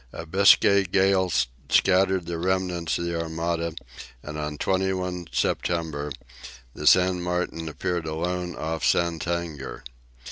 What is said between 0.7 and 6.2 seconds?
gale scattered the remnant of the Armada, and on 21 September